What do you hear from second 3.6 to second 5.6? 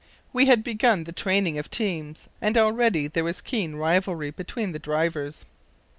rivalry between the drivers.